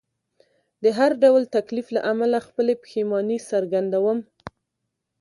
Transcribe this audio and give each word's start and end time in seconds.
د 0.83 0.85
هر 0.97 1.11
ډول 1.23 1.43
تکلیف 1.55 1.87
له 1.95 2.01
امله 2.11 2.37
خپله 2.47 2.73
پښیماني 2.83 3.39
څرګندوم. 3.49 4.19